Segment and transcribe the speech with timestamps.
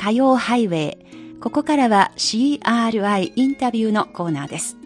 [0.00, 1.40] 火曜ハイウェイ。
[1.40, 4.78] ここからは CRI インタビューのコーナーです。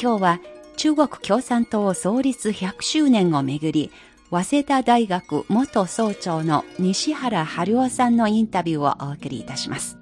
[0.00, 0.40] 今日は
[0.76, 3.90] 中国共産党創立100周年をめぐり、
[4.30, 9.98] 早稲田大学元総長の西原春夫さんのインタビューをお送りいたします。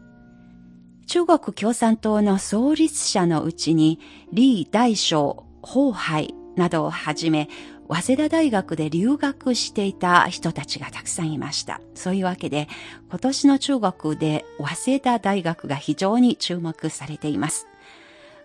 [1.07, 3.99] 中国共産党の創立者のうちに、
[4.29, 7.49] 李大将、法海などをはじめ、
[7.95, 11.81] 早稲田大学で留学していた人たちがたくさんいました。
[11.95, 12.67] そういうわけで、
[13.09, 17.69] 今年の中国で早稲田大学が非常に注目されています。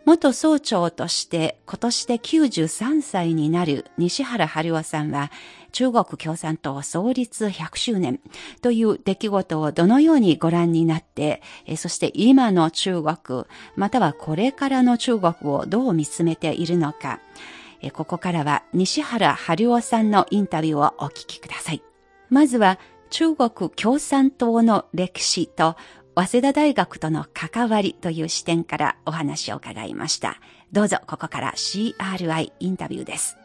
[0.06, 5.32] 元総長として今年で93歳になる西原春夫さんは
[5.72, 8.20] 中国共産党創立100周年
[8.62, 11.42] という出来事をどのようにご覧になって、
[11.76, 13.46] そして今の中国、
[13.76, 17.20] またはこれからの中国をどう見つめているのか、
[17.94, 21.82] ここからは西原春夫さんのインタビューをお聞きください。
[22.30, 22.78] まずは
[23.10, 25.76] 中国共産党の歴史と
[26.16, 30.36] 早稲田大学との関わりという視点からお話を伺いました。
[30.72, 33.38] どうぞここから CRI インタビューです。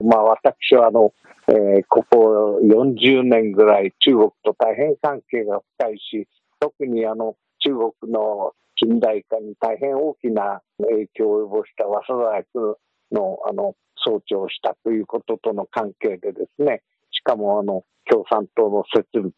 [0.00, 1.12] まあ私はあの、
[1.48, 6.26] えー、ここ40年ぐらい中国と大変関係が深いし、
[6.58, 12.78] 特にあの中国の近代化に大変大きな影響を及ぼした早稲田大学
[13.12, 19.34] のあの総長をしたということとの関係でですね、しかもあの共産党の設立、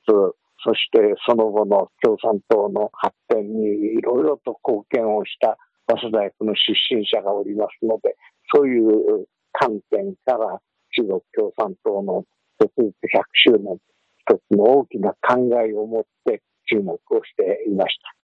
[0.63, 8.15] そしてその後の共産党の発展にいろいろと貢献をした早稲田大学の出身者がおりますので、
[8.55, 10.61] そういう観点から
[10.95, 12.25] 中国共産党の
[12.61, 13.79] 設立100周年、
[14.23, 16.41] 一つの大きな考えを持って
[16.71, 18.22] 注目をしていました。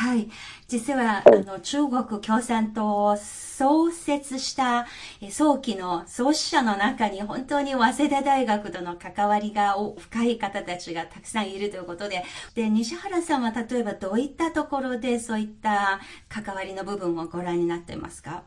[0.00, 0.28] はい。
[0.68, 4.86] 実は、あの、中国共産党を創設した
[5.28, 12.22] 早期の創始者の中に本当に早稲田大学との関わりが深い方たちがたくさんいるということで、
[12.54, 15.98] で、西原さんは例えばどういったところでそういった
[16.28, 18.44] 関わりの部分をご覧になっていますか？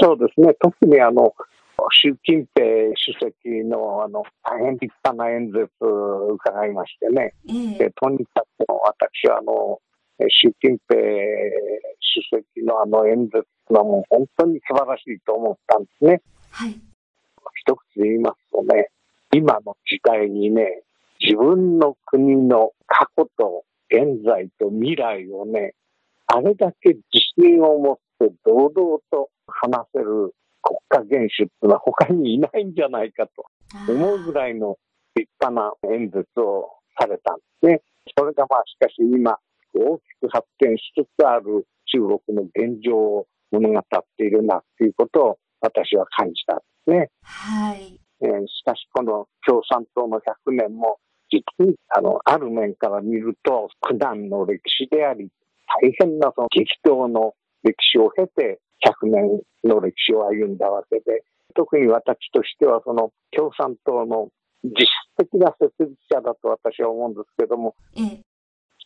[0.00, 0.54] そうですね。
[0.60, 1.34] 特にあの、
[1.90, 2.64] 習近平
[2.94, 7.78] 主席のあの大変立派な演説を伺いましてね、え。
[7.78, 9.80] でとにかく私はあの
[10.28, 11.00] 習近平
[12.00, 16.22] 主席のあの演説はもう本当に素晴らしいと思ったんですね。
[16.50, 16.70] はい。
[16.70, 18.90] 一口で言いますとね、
[19.32, 20.82] 今の時代にね、
[21.20, 25.74] 自分の国の過去と現在と未来をね、
[26.26, 27.04] あれだけ自
[27.38, 33.46] 信を持って堂々と話せる国家元首っていうのは他にいないんじゃないかと
[33.92, 34.76] 思うぐらいの
[35.14, 37.82] 立派な演説をされたんですね。
[38.16, 39.38] それがまあしかし今
[39.76, 43.82] 大きく発展しつつある中国の現状を物語っ
[44.16, 47.10] ているなということを私は感じたんですね。
[47.22, 48.00] はい。
[48.22, 50.98] えー、しかしこの共産党の100年も
[51.30, 55.28] 実にあのある面から見ると苦難の歴史であり
[55.82, 64.28] 大変なその激闘の歴史を経て100年の歴史を歩んだわけで特に私としてはその共産党の
[64.64, 68.25] 実質的な設立者だと私は思うんですけども、ええ、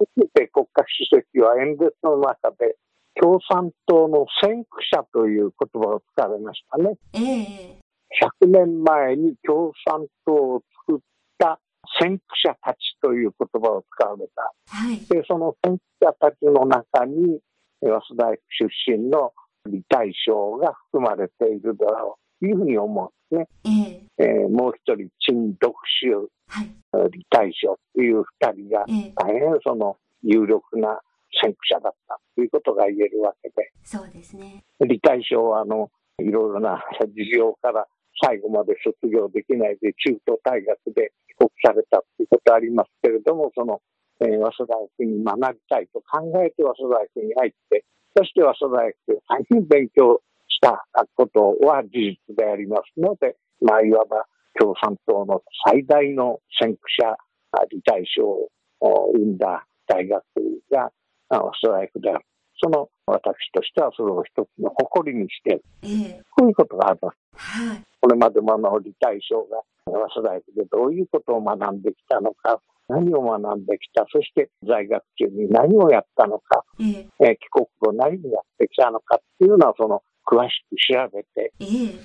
[0.00, 2.76] 習近平国家主席は演説の中で、
[3.20, 6.96] 共産党の先駆者という言葉を使われましたね。
[7.12, 7.80] ええ、
[8.42, 11.00] 100年前に共産党を作っ
[11.38, 11.60] た
[12.00, 14.54] 先駆者たちという言葉を使われた。
[14.68, 17.40] はい、で、その先駆者たちの中に、
[17.82, 18.30] 早稲田
[18.86, 19.32] 出身の
[19.66, 24.04] 李大将が含まれているだろいうふうに思うんですね。
[24.18, 28.84] ええー、もう一人、陳独秀はい、李大将という二人が
[29.14, 31.00] 大変その有力な
[31.40, 33.70] 先駆者だったということが言えるわけで。
[33.84, 34.64] そうですね。
[34.80, 37.86] 李大将はあのいろいろな事情から
[38.22, 43.80] 最後まで卒業できないで中東大学で帰国されたということありますけれども、その、
[44.20, 47.84] えー、早稲田大学に学びたいと考えて早稲田大学に入って、
[48.16, 50.20] そして早稲田大学で大変勉強
[50.60, 54.26] したことは事実でありますので、まあ、いわば
[54.58, 57.16] 共産党の最大の先駆者、
[57.70, 60.22] 李大将を生んだ大学
[60.70, 60.90] が
[61.30, 62.24] ストライクである。
[62.62, 65.62] その私としてはそれを一つの誇りにしている。
[65.82, 67.16] えー、こういうことがあります。
[67.34, 82.00] はい、これまでもあの李大将が早稲田大学でどういうことを学んできたのか、何を学んできた、そして在学中に何をやったのか、えー、え帰国後何をやってきたのかっていうのはその詳しく調べて、えー、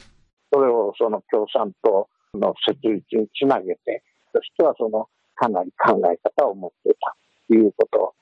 [0.51, 7.15] それをその共産党の設立につなげて、そしてはそのかなり考え方を持っていた
[7.47, 8.15] ということ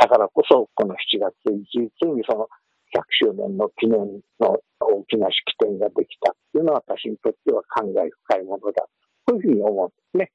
[0.00, 2.48] だからこそ、この7月1日にその
[2.94, 3.98] 100周年の記念
[4.40, 8.86] の大きな式典ができたっていうのは私にとっては感慨深いものだ。
[9.26, 10.32] こういうふうに思うんですね。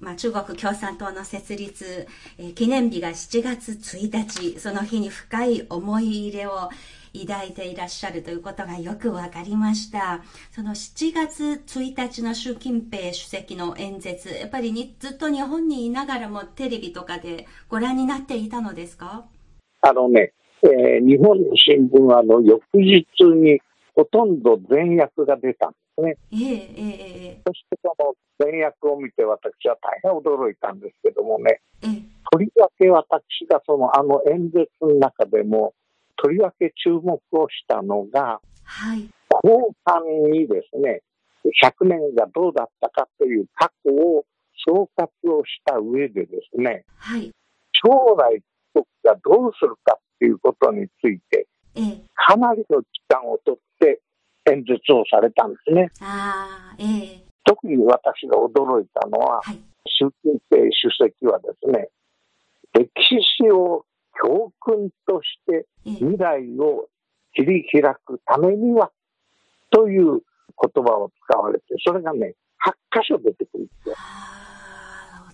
[0.00, 2.06] まあ、中国共産党の設立、
[2.38, 6.70] えー、記念日が7月1日、その日に深い思い入れを
[7.14, 10.22] 抱いていらっしゃるということがよくわかりました。
[10.50, 19.24] その7月1日の習近平主席の演説、やっぱりにずっと日本にいながらもテレビとかでご覧になっていたのですか？
[19.82, 20.32] あのね、
[20.62, 23.60] えー、日本の新聞はあの翌日に
[23.94, 26.16] ほとんど全訳が出たんですね。
[26.32, 35.74] えー、えー、そしてその全訳を見て私は大変驚いたんですけどもね、えー、とりわけ私がそのあの演説の中でも
[36.22, 41.02] とりわけ注目をしたのが、はい、後半にですね、
[41.60, 44.24] 100年がどうだったかという過去を
[44.64, 47.32] 総括をした上でですね、はい、
[47.72, 48.40] 将来
[48.72, 51.48] 国がどうするかっていうことについて、
[52.14, 54.00] かなりの期間をとって
[54.48, 55.90] 演説をされたんですね。
[56.00, 61.88] あええ、特に私が驚いたのは、はい、習近平主席はですね、
[62.74, 62.88] 歴
[63.42, 63.84] 史を
[64.20, 66.88] 教訓として未来を
[67.34, 68.90] 切り開くためには、
[69.70, 73.94] という言葉を使われて、それがね、8箇所出てくるんですよ。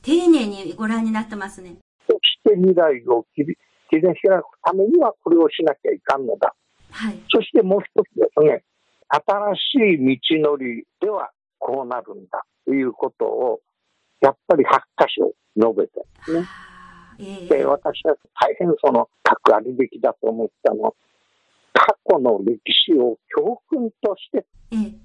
[0.03, 1.77] 丁寧にご覧になってますね。
[2.09, 3.59] そして未来を切り
[3.91, 6.55] 切り開くためにはこれをしなきゃいかんのだ。
[6.91, 8.63] はい、そしてもう一つですね、
[9.09, 13.61] 新しい道のりではこうなるんだということを、
[14.21, 16.01] やっぱり8箇所述べて
[16.33, 16.47] ね。
[17.19, 19.09] で、私は大変その、
[19.49, 20.95] くあるべきだと思ったの。
[21.73, 24.45] 過去の歴史を教訓として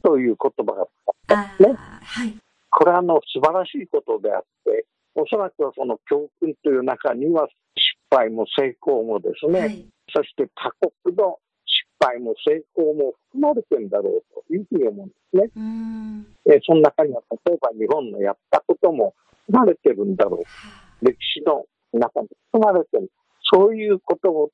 [0.02, 0.86] という言葉が
[1.28, 1.76] 使ったね。
[1.78, 2.34] はい、
[2.70, 10.74] これはあの素晴らしいことであって、おそらくその教訓という中には失敗も成功もですね、はい、そして他
[11.04, 15.16] 国の失敗も成功も含まれてるんだろうというふうに思うんで
[15.54, 15.60] す
[16.50, 16.56] ね。
[16.56, 19.14] えその中には例えば日本のやったことも
[19.46, 21.06] 含まれてるんだろう。
[21.06, 21.66] 歴史の
[22.00, 23.12] 中に含まれてる。
[23.54, 24.50] そういうことを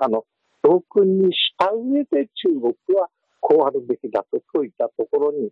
[0.00, 0.24] あの
[0.62, 3.08] 教訓にした上で中国は
[3.40, 5.50] こうあるべきだとそういったところに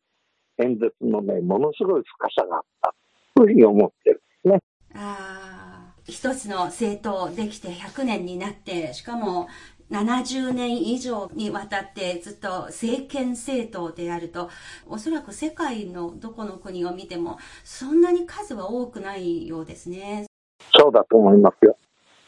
[0.59, 2.95] 演説のね、ものすごい深さがあった
[3.35, 4.61] というふうに思ってるんですね。
[4.95, 9.49] あ一つの政党できて100年になって、しかも
[9.91, 14.51] 70年以上にわたってずっと政権政党であると、
[14.87, 20.30] おそらく世界のどこの国を見ても、そんなに数は多くないようですね。
[20.73, 21.77] そうだと思いますよ。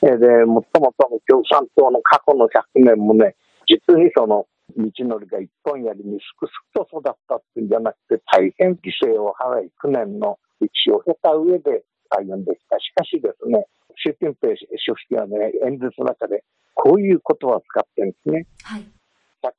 [0.03, 3.37] で、もともとの共産党の過去の100年もね、
[3.67, 4.47] 実にその
[4.77, 12.79] 道のりが一本やりにすくすくと育ったっていうんじゃなくて、大変犠牲を払い、9年の歴史を経た上で歩んできた。
[12.79, 16.43] しかしですね、習近平主席はね、演説の中で
[16.75, 18.47] こういう言葉を使ってるんですね。
[18.63, 18.83] はい、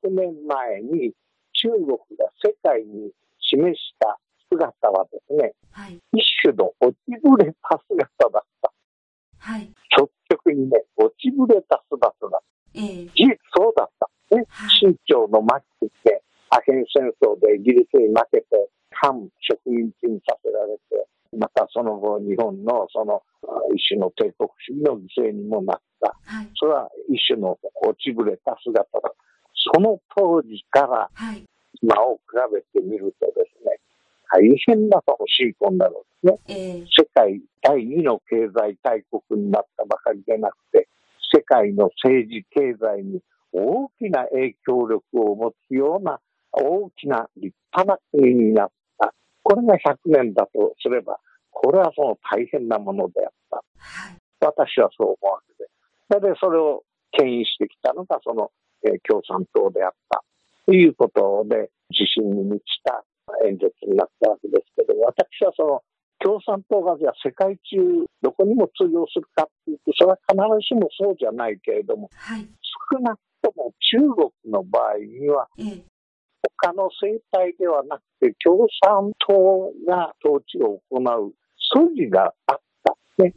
[0.03, 1.13] 100年前に
[1.53, 1.87] 中国
[2.17, 4.19] が世界に示した
[4.53, 8.71] 姿はですね、はい、一種の落ちぶれた姿だった。
[9.39, 9.67] はい、
[9.97, 12.41] 率直にね、落ちぶれた姿だ。
[12.75, 14.45] えー、事実そうだったね。
[14.79, 15.43] 清朝の
[15.79, 21.07] 末期ってアヘン戦争でイギリスに負けて反植民地にさせられて、
[21.37, 23.21] またその後日本のその
[23.75, 26.15] 一種の帝国主義の犠牲にもなった。
[26.25, 29.11] はい、それは一種の落ちぶれた姿だ。
[29.73, 31.09] その当時から
[31.81, 33.79] 今を比べてみるとですね、
[34.33, 40.87] 大変なその進行だろうですね、えー、世界第二の経済大国になったばかりでなくて、
[41.31, 43.21] 世界の政治経済に
[43.51, 46.19] 大きな影響力を持つような
[46.51, 49.13] 大きな立派な国になった。
[49.43, 51.19] これが100年だとすれば、
[51.51, 53.57] これはその大変なものであった。
[53.77, 55.69] はい、私はそう思うわけで。
[56.11, 58.51] それでそれを牽引してきたのがその、
[58.83, 60.23] えー、共産党であった
[60.65, 63.03] ということで、自信に満ちた
[63.45, 65.81] 演説になったわけですけど、私はその
[66.19, 67.77] 共産党がじゃあ世界中
[68.21, 70.37] どこにも通用するかっていうと、それは必
[70.67, 72.47] ずしもそうじゃないけれども、はい、
[72.91, 75.47] 少なくとも中国の場合には、
[76.59, 83.33] 他の政体ではなくて共産党が統治を行う素地があったね。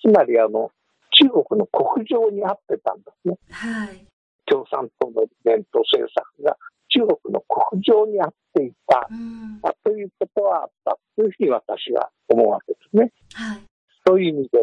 [0.00, 0.70] つまりあの
[1.12, 3.36] 中国の国情に合ってたんですね。
[3.50, 4.06] はい、
[4.46, 6.56] 共産党の伝統政策が
[6.98, 13.12] 中国の国情に合っていた、うん、ということはあったというふうに私は思うわけですね。
[13.34, 13.62] はい、
[14.06, 14.58] そういう意味で、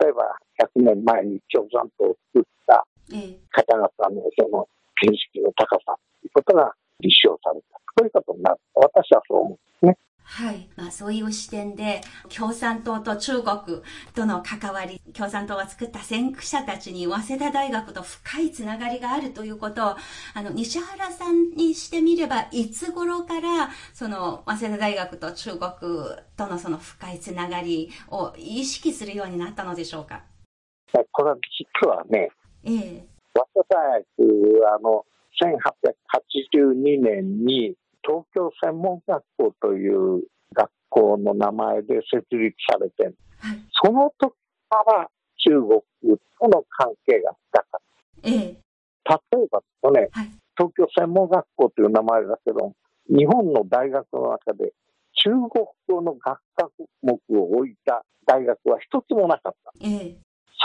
[0.00, 0.36] 例えば
[0.80, 2.86] 100年前に共産党を作った
[3.52, 4.66] 方々のその
[5.02, 7.80] 見識の高さということが立証された。
[7.98, 8.58] そういうことになる。
[8.74, 9.98] 私はそう思うんですね。
[10.26, 10.68] はい。
[10.74, 12.00] まあそういう視点で、
[12.34, 13.82] 共産党と中国
[14.14, 19.96] との関わり、共産党が作った先駆者たちに早稲田大学と深いつながりがあるということを、
[20.34, 25.70] あの、西原さんにしてみれば、いつ頃から、その、早稲田大学と中国
[26.36, 30.22] とのその深いつながりを意識するようになったのでしょうか？
[31.12, 31.36] これは
[31.82, 32.30] 実はね、
[32.64, 33.06] ええ。
[33.34, 35.04] 早稲田大学、あの、
[36.22, 40.22] 1882年に東京専門学校という
[40.54, 44.34] 学校の名前で設立されて、はい、その時
[44.68, 45.08] から
[45.38, 47.80] 中国との関係が深かっ
[48.22, 48.28] た。
[48.28, 52.72] ええ、例えばとね、はい、東京専門学校という名前だけど、
[53.08, 54.72] 日本の大学の中で
[55.14, 55.48] 中国
[55.88, 56.70] 語の学科
[57.02, 59.72] 目を置いた大学は一つもなかった。
[59.80, 60.16] ええ、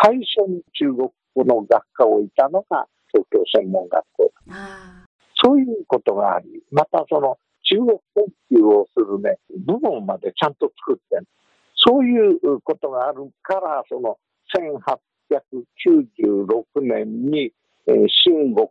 [0.01, 4.98] 最初に中国語の学科を置いたのが東京専門学校だ。
[5.43, 11.25] そういうことがあり、またその中国研究をするね、部門までちゃんと作って
[11.75, 14.17] そういうことがあるから、その
[15.31, 17.51] 1896年に、
[17.87, 18.67] えー、新国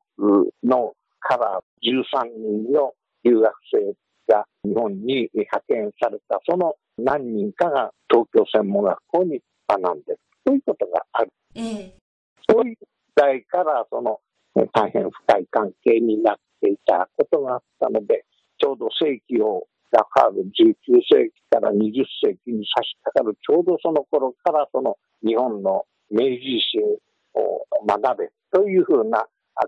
[0.63, 2.93] のから13人の
[3.25, 3.95] 留学生
[4.33, 10.21] が日本に派遣された、その何人かが東京専門学校に学んでる。
[10.47, 11.33] そういうことがある。
[11.55, 11.95] ええ、
[12.49, 14.21] そういう時代からその
[14.73, 18.25] 大変深い関係になっていたことがあったので、
[18.59, 26.83] ちょうど世紀をがかる19世紀から20世紀に差し掛かるちょうどその頃からその日本の明治維新
[27.35, 29.25] を学べというふうな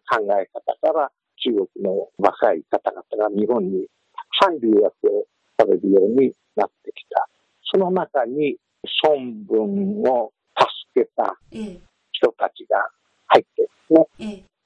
[0.09, 1.11] 考え方から
[1.43, 5.27] 中国の若い方々が日本にたくさん留学を
[5.59, 7.29] されるようになってきた。
[7.73, 8.57] その中に
[9.05, 9.17] 孫
[9.49, 10.33] 文を
[10.95, 11.37] 助けた
[12.13, 12.77] 人たちが
[13.29, 14.07] 入ってですね。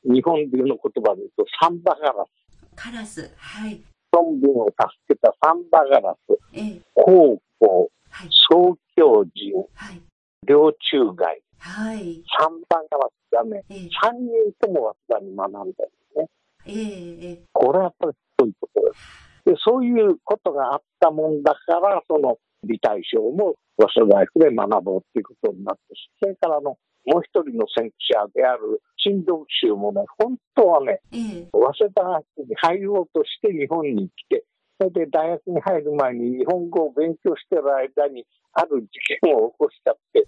[0.05, 2.31] 日本流の言葉で言うとサンバガラス。
[2.77, 3.31] カラス。
[3.37, 3.81] はい。
[4.13, 6.39] 孫文を助けたサンバガラス。
[6.53, 6.81] ええ。
[6.95, 7.91] 高校。
[8.11, 8.29] はい。
[8.51, 9.55] 総教人。
[9.75, 10.01] はい。
[10.47, 11.41] 両中外。
[11.59, 12.23] はい。
[12.39, 15.75] サンバガラスがね、三、え人とも早稲田に学んだんで
[16.13, 16.29] すね。
[16.67, 17.43] ええ。
[17.53, 19.25] これはやっぱりそういうことです。
[19.47, 25.83] で、そういうことがあったもんだから、その、理大賞も早稲田大学で学ぼうっていうことになって、
[26.23, 34.45] それからのもう一人の先駆者である新読集もね、本当はね、ええ、早稲田学に入ろうとして日本に来て、
[34.81, 38.89] それで大学に入る前に日本語を勉強してる間に、ある事
[39.21, 40.27] 件を起こしちゃって、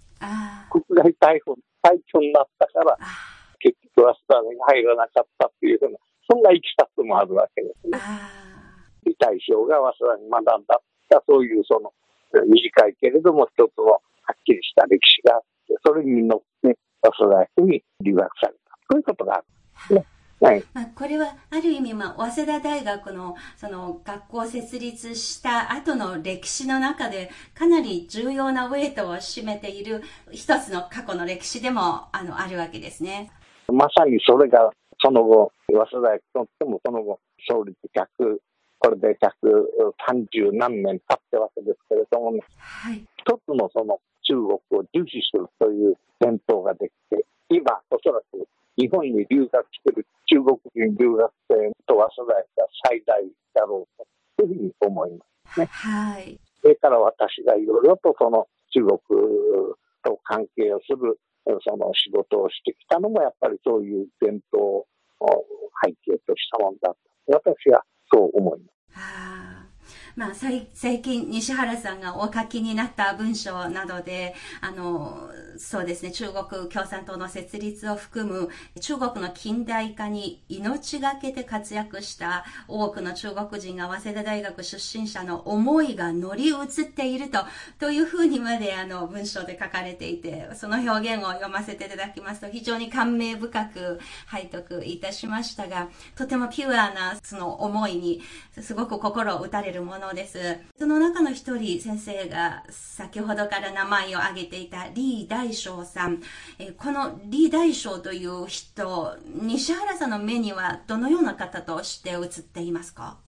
[0.70, 2.96] 国外逮捕、退去になったから、
[3.58, 7.98] 結局早稲田に入らなかったっていうふうな、そんないきさつもあるわけですね。
[9.04, 10.80] 李大将が早稲田に学んだ。
[11.26, 11.92] そういうその
[12.46, 14.00] 短いけれども一つのは
[14.32, 18.78] っきりした歴史があって、それに乗って早稲田大学に留学された。
[18.90, 19.44] そういうことがあ
[19.90, 20.04] る、ね。
[20.40, 20.64] はい。
[20.74, 30.02] まあ、これは、ある意味、まあ、早稲田大学の、その、学校設立した後の歴史の中で、かなり重要なウェイトを占めている
[30.32, 33.30] 一つの過去の歴史でも、あの、あるわけですね。
[33.72, 34.70] まさにそれが、
[35.02, 38.38] その後、早稲田大学とってもその後、創立100、
[38.78, 43.04] これで130何年経ってわけですけれども、ね、はい。
[43.16, 53.22] 一つのその中国を重視するという伝統ができて、今、おそらく日本に留学している中国人留学生と早稲田が最大
[53.54, 55.66] だろうというふうに思いますね。
[55.66, 56.38] はい。
[56.60, 58.98] それから私がいろいろとその中国
[60.04, 61.18] と関係をする
[61.64, 64.84] その仕事をしてきたのもやっぱりそういう伝統
[65.20, 65.44] を
[65.82, 66.98] 背景としたものだと
[67.28, 69.35] 私はそう思います。
[70.16, 78.48] まあ、最近、西原さんがお書きになった文章などで、あの、そうですね、中国共産党の設立を含む
[78.80, 87.40] 中国の近代化に命がけで活躍した多くの中国人が早稲田大学出身者の思いが乗り移っていると、
[87.78, 98.22] というふうにまであの文章で書かれていて、その表現を読ませていただきますと非常に感銘深く拝読いたしましたが、とてもピュアなその思いに
[98.62, 100.38] すごく心を打たれるものです。
[100.78, 106.20] その中の一人先生が先ほどから名前を挙げていたリー大将さん。
[106.58, 113.18] えこの李大将という人、西原さんの目にはどのような方として映っていますか？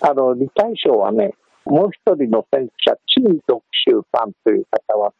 [0.00, 1.34] あの、李大将はね、
[1.64, 5.12] もう一人の先駆者、陳独秀さんという方は、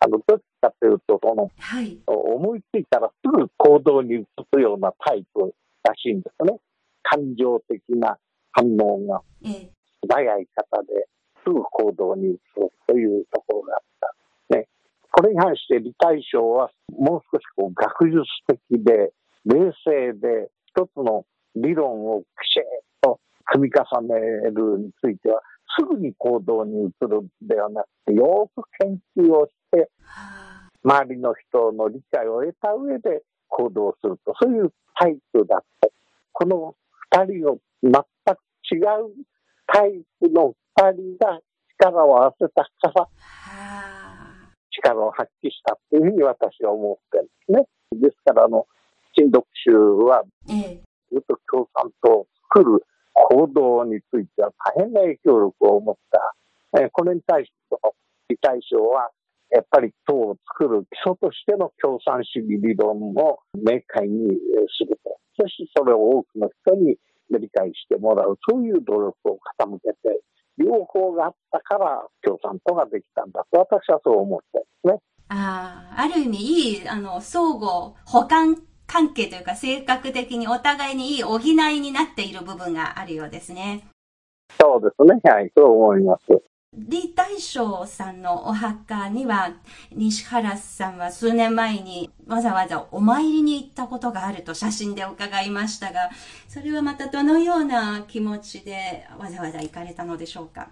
[0.00, 6.58] あの、どっちかというと、その、はい、思いついたらすぐ行動に移すようなタイプらしいんですね。
[7.02, 8.18] 感情的な
[8.50, 9.22] 反応が
[10.06, 11.08] 素早い方で
[11.44, 14.16] すぐ行動に移すというところがあった。
[15.16, 19.12] これに関して李大将はもう少しこう学術的で
[19.46, 22.62] 冷静で一つの理論をきちっ
[23.00, 24.20] と組み重ね
[24.50, 25.40] るについては
[25.78, 29.88] すぐに行動に移るではなくて、よく研究をして、
[30.84, 34.70] 周りの人の理解を得た上で行動すると、そういう
[35.00, 35.88] タイプだった。
[36.32, 36.74] この
[37.10, 38.02] 二人を全く
[38.70, 39.14] 違う
[39.66, 41.40] タイプの二人が
[41.78, 43.08] 力を合わせたから、
[44.70, 48.10] 力を発揮したっていうふうに私は思ってるんですね。
[48.10, 48.66] ですから、あの、
[49.16, 56.34] 新読集は、ずっと共産党を作る行動については大変な影響力を持った。
[56.82, 57.94] えこれに対しての
[58.28, 59.10] 理解賞は、
[59.50, 64.36] やっぱり党を作る基礎としての共産主義理論を明快に
[64.76, 65.16] すると。
[65.38, 66.96] そしてそれを多くの人に
[67.30, 68.38] 理解してもらう。
[68.48, 70.20] そういう努力を傾けて、
[70.58, 75.00] 両方があったから共産党ができたんだと私はそう思ってですね。
[75.28, 78.56] ああ、ある意味いい、あの、相互補完
[78.86, 83.88] 関係というか性格的にお互いにいい補いになっている部分があるようですね。
[84.58, 85.20] そうですね。
[85.24, 86.55] はい、そう思います。
[86.78, 89.50] 李大将さんのお墓には、
[89.92, 96.10] 西原さんは数年前にわざわざお参りに行ったことがあると写真で伺いましたが、
[96.48, 100.68] それはまたどのような気持ちでわざわざ行かれたのでしょうか？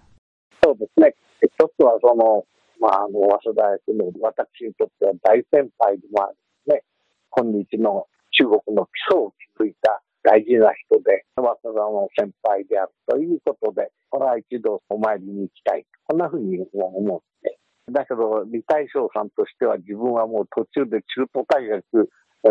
[0.63, 1.15] そうですね。
[1.41, 2.45] 一つはその、
[2.79, 6.83] まあ、あの、早稲田大学の私にとっては大先輩でもあるね。
[7.31, 15.85] 今日の中国の基礎を築いた大事な人で、早稲田の先輩であるということで、これは一度お参りに行きたい。
[16.07, 17.59] こんなふうに思って。
[17.91, 22.09] だけど、李大将さんとしては自分はもう途中で中途退学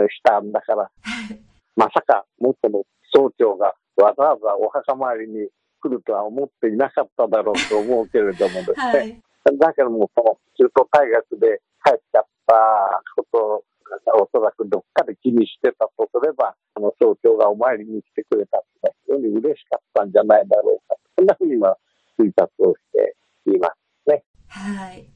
[0.08, 0.90] したんだから、
[1.74, 5.48] まさか元の総長がわざわざお墓参りに
[5.82, 9.20] 来るとは思っていなかっただろうと思うけれどもですね。
[9.44, 13.64] はい、だけども、その中途退学で帰っちゃったこと
[14.12, 20.96] おそらくどっかで気にしてたとすれば、あの総長がお参りに来てくれたって非常に嬉しかったんじゃないだろうか。
[21.16, 21.78] そんなふうには
[22.18, 24.24] 推察をしていますね。
[24.48, 25.06] はい。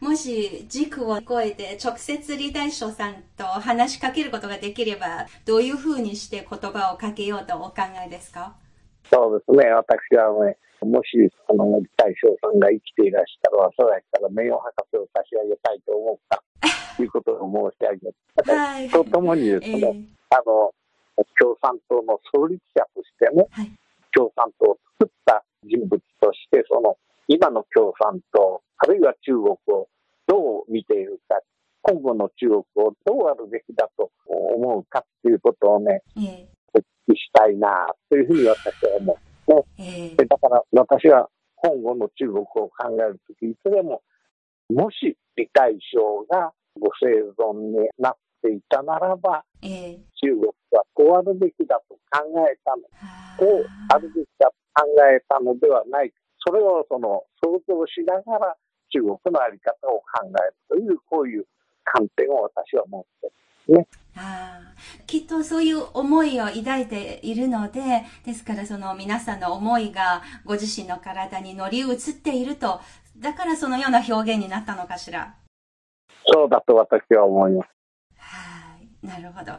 [0.00, 8.56] もし軸を超えて直接李大将さんと話しかけることができれば、どういうふうにして言葉をかけようとお考えですか？
[9.10, 9.70] そうですね。
[9.70, 11.16] 私はね、もし、
[11.48, 16.42] あの、李大将さんが生きていらしたら、そうやったら名誉博士を差し上げたいと思ったと
[17.02, 20.72] いうことを申し上げはい、とともにですね、えー、あの、
[21.38, 23.72] 共産党の創立者としてね、はい、
[24.14, 26.96] 共産党を作った人物として、その、
[27.28, 29.88] 今の共産党、あるいは中国を
[30.26, 31.40] どう見ているか、
[31.82, 32.64] 今後の中国を
[33.04, 39.64] どうあるべきだと思うかっていうことをね、えー、お聞きしたいなというふうに私は思うね。
[39.78, 44.02] えー、だから私は今後の中国を考えるとき、いつでも、
[44.68, 46.65] もし李大将がご
[47.00, 52.82] 生存になっていたならば、えー、中国はこうあるべきだと考えたの、
[53.38, 56.12] こうあるべきだと考えたのではない。
[56.46, 58.56] それをその想像しながら
[58.92, 61.44] 中国の在り方を考えるという、こういう
[61.84, 63.32] 観点を私は持ってる。
[63.78, 63.86] ね。
[64.16, 64.60] あ
[65.06, 72.80] きっとそういう思いを抱いているので、ですからその皆さんの思いがご自身の体に乗り移っていると、
[73.18, 75.34] だからそのような表現になったのかしら。
[76.36, 77.68] そうだと私は思います。
[78.18, 79.52] はい、なるほど。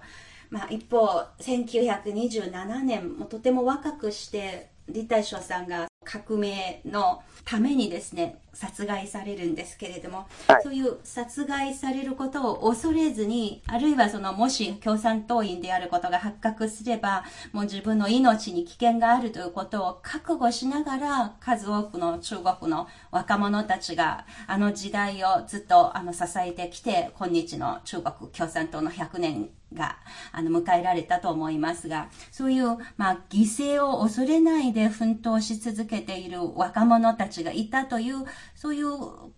[0.52, 1.08] まあ、一方、
[1.40, 29.98] 1927年、もとても若くして、李大将さんが革命のためにですね、殺害されるんですけれども、はい、そういう殺害されることを恐れずに、あるいはそのもし共産党員であることが発覚すれば、もう自分の命に危険があるということを覚悟しながら、数多くの中国の若者たちがあの時代をずっとあの支えてきて、今日の中国共産党の100年が
[30.32, 38.26] あの迎えられたと思いますが、そういう、まあ、犠牲を恐れないで奮闘し続けている若者たちがいたという、
[38.56, 38.88] そういう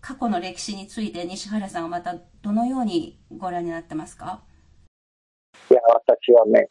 [0.00, 4.40] 過去の歴史について西原さんはまたどのようにご覧になってますか？
[5.70, 6.68] いや、私はね、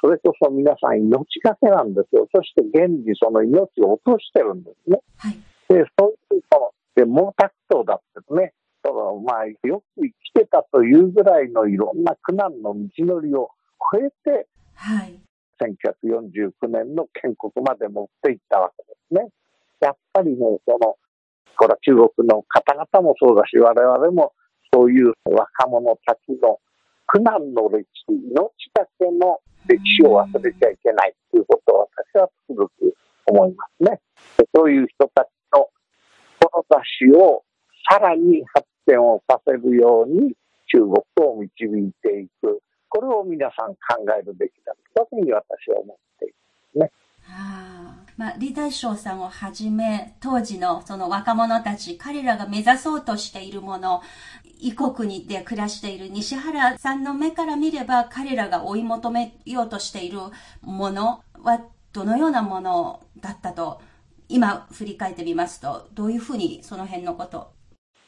[0.00, 2.26] それこそ皆さん命がけなんですよ。
[2.34, 4.98] そして現にその命を落としてるんですね。
[5.18, 5.32] はい、
[5.68, 8.52] で、そういうその、で、毛沢東だってね、
[8.84, 13.50] そのまあ、よく生きてたというぐらいのいろんな苦難の道のりを
[13.92, 15.20] 超えて、はい、
[15.60, 19.30] 1949年の建国まで持っていったわけですね。
[19.80, 20.96] やっぱりね、その、
[21.56, 24.32] これは中国の方々もそうだし、我々も
[24.74, 26.58] そういう若者たちの
[27.06, 32.72] 苦難の歴史、命だけの歴史を忘れちゃいけないということを私はすごく
[33.26, 34.00] 思いますね。
[34.54, 35.68] そういう人たちの
[36.40, 37.44] 志を
[37.90, 40.34] さらに発展をさせるように
[40.70, 40.92] 中国
[41.28, 42.60] を導いていく。
[42.88, 46.34] これを皆さん考えるべきだというふうに私は思っていま
[46.72, 46.90] すね。
[47.28, 54.02] あまあ、李大将さんをはじめ、当時のその若者たち、彼らが目指そうとしているもの、
[54.60, 60.18] 異国にで暮らしている西原さんの目から見れば、彼らが追い求めようとしている
[60.60, 61.62] ものは、
[61.94, 63.80] どのようなものだったと、
[64.28, 67.61] 今振り返ってみますと、どういうふうにその辺のこと。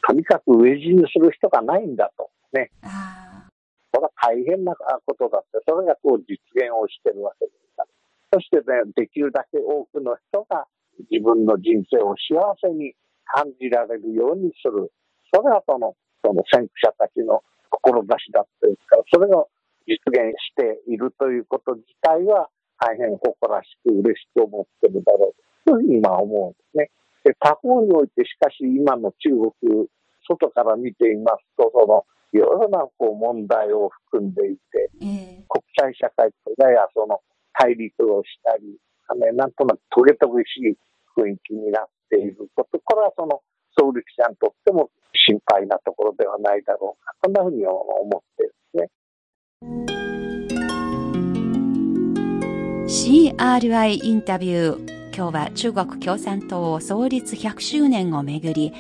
[0.07, 2.31] とにかく飢え死にする人がないんだと。
[2.53, 2.71] ね。
[2.83, 3.49] あ
[3.93, 7.88] これは大変なことだって、それがこう実現をしてるわけですから。
[8.35, 10.67] そしてね、できるだけ多くの人が
[11.11, 12.93] 自分の人生を幸せに
[13.25, 14.90] 感じられるようにする。
[15.33, 19.49] それはその、その先駆者たちの志だっていうか、それを
[19.87, 25.35] 実現しているということ自体は大変誇らしく嬉しく思ってるだろ
[25.67, 26.90] うというふうに今思うんですね。
[27.25, 29.89] で他方においてしかし今の中国、
[30.29, 37.21] 外から見ていますと、そのいろいろなこう問題を含んでいて、えー、国際社会とややその
[37.59, 38.77] 対立をしたり、
[39.21, 40.77] ね、なんとなくトゲトゲしい
[41.17, 43.41] 雰囲気になっていること、これはその
[43.79, 48.91] 総理記者にとっても心配なところではないだろうか、こんなふうに思っているんですね。
[52.87, 54.93] CRI インタビュー。
[55.16, 58.72] 今日は中国共産党創立100周年をめぐり、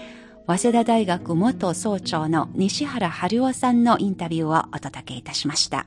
[0.48, 5.86] 早稲田大学元総長の西原春夫さんのインタビューをお届けいたしました。